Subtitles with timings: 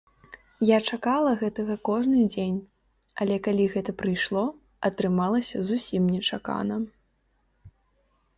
[0.67, 2.57] Я чакала гэтага кожны дзень,
[3.25, 4.43] але калі гэта прыйшло,
[4.91, 6.75] атрымалася зусім нечакана.